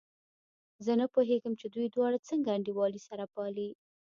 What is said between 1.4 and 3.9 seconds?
چې دوی دواړه څنګه انډيوالي سره پالي.